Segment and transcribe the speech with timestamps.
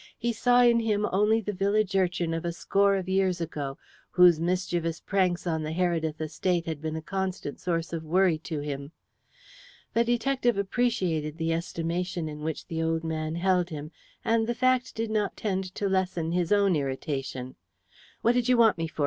[0.17, 3.77] He saw in him only the village urchin of a score of years ago,
[4.09, 8.61] whose mischievous pranks on the Heredith estate had been a constant source of worry to
[8.61, 8.93] him.
[9.93, 13.91] The detective appreciated the estimation in which the old man held him,
[14.25, 17.53] and the fact did not tend to lessen his own irritation.
[18.23, 18.99] "What did you want me for?"